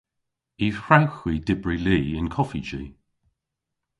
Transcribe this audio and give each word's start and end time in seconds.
Y 0.65 0.67
hwrewgh 0.77 1.15
hwi 1.19 1.33
dybri 1.47 1.75
li 1.85 1.99
yn 2.19 2.31
koffiji. 2.35 2.83